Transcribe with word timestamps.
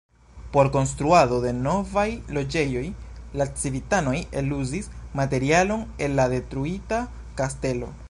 Por 0.53 0.69
konstruado 0.75 1.37
de 1.45 1.51
novaj 1.65 2.05
loĝejoj 2.39 2.83
la 3.41 3.49
civitanoj 3.61 4.17
eluzis 4.43 4.91
materialon 5.23 5.89
el 6.07 6.21
la 6.23 6.31
detruita 6.37 7.07
kastelo. 7.43 7.97